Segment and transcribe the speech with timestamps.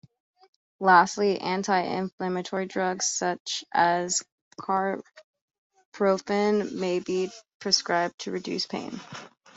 [0.79, 4.23] Lastly, anti-inflammatory drugs such as
[4.59, 5.03] carprofen
[6.73, 8.99] may be prescribed to reduce pain.